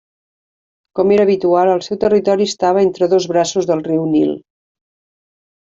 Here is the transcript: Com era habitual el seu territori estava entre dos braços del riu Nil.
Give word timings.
Com 0.99 1.13
era 1.17 1.25
habitual 1.27 1.73
el 1.73 1.83
seu 1.89 2.01
territori 2.05 2.49
estava 2.53 2.83
entre 2.87 3.13
dos 3.15 3.31
braços 3.35 3.73
del 3.73 3.87
riu 3.91 4.11
Nil. 4.17 4.37